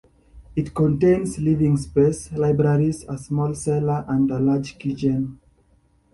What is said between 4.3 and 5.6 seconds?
a large kitchen.